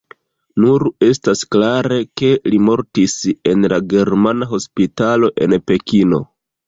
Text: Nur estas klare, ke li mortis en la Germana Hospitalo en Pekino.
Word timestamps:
Nur 0.61 0.85
estas 1.07 1.43
klare, 1.55 1.99
ke 2.21 2.31
li 2.53 2.59
mortis 2.69 3.15
en 3.53 3.69
la 3.75 3.79
Germana 3.93 4.49
Hospitalo 4.55 5.31
en 5.47 5.59
Pekino. 5.71 6.23